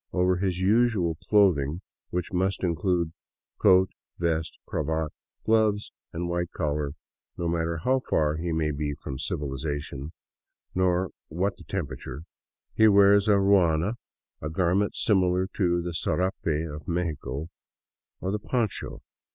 Over 0.11 0.37
his 0.37 0.57
usual 0.57 1.13
clothing, 1.29 1.81
which 2.09 2.33
must 2.33 2.63
include 2.63 3.13
coat, 3.59 3.91
vest, 4.17 4.57
cravat, 4.65 5.11
gloves, 5.45 5.91
and 6.11 6.27
white 6.27 6.49
collar, 6.51 6.93
no 7.37 7.47
matter 7.47 7.77
how 7.83 7.99
far 8.09 8.37
he 8.37 8.51
may 8.51 8.71
be 8.71 8.95
from 8.95 9.19
civilization 9.19 10.11
nor 10.73 11.11
what 11.27 11.55
the 11.57 11.63
temperature, 11.65 12.23
he 12.73 12.87
wears 12.87 13.27
a 13.27 13.35
ruana, 13.37 13.93
a 14.41 14.49
garment 14.49 14.95
similar 14.95 15.45
to 15.57 15.83
the 15.83 15.93
sarape 15.93 16.67
of 16.75 16.87
Mexico, 16.87 17.49
or 18.21 18.31
the 18.31 18.39
poncho. 18.39 19.03